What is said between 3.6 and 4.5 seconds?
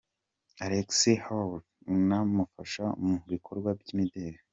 by’imideli.